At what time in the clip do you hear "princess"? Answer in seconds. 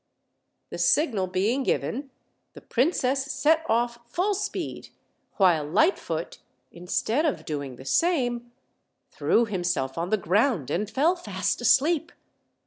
2.61-3.23